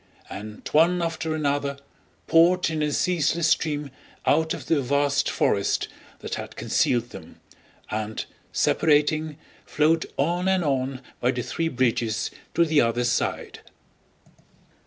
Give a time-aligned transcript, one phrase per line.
[0.31, 1.77] and one after another
[2.25, 3.91] poured in a ceaseless stream
[4.25, 5.87] out of the vast forest
[6.21, 7.39] that had concealed them
[7.91, 13.59] and, separating, flowed on and on by the three bridges to the other side.